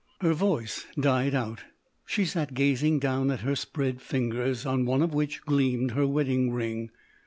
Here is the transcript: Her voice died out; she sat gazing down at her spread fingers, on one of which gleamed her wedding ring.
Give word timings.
Her 0.21 0.33
voice 0.33 0.87
died 0.99 1.35
out; 1.35 1.61
she 2.07 2.25
sat 2.25 2.55
gazing 2.55 2.97
down 2.97 3.29
at 3.29 3.41
her 3.41 3.55
spread 3.55 4.01
fingers, 4.01 4.65
on 4.65 4.83
one 4.87 5.03
of 5.03 5.13
which 5.13 5.41
gleamed 5.45 5.91
her 5.91 6.07
wedding 6.07 6.51
ring. 6.51 6.89